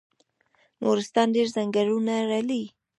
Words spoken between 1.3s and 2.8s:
ډیر ځنګلونه لري